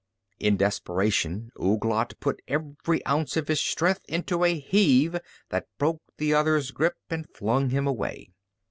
[0.39, 6.33] In desperation Ouglat put every ounce of his strength into a heave that broke the
[6.33, 8.31] other's grip and flung him away.